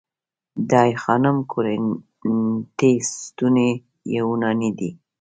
د 0.69 0.71
آی 0.83 0.91
خانم 1.03 1.37
کورینتی 1.51 2.93
ستونې 3.13 3.69
یوناني 4.15 4.71
دي 4.79 4.89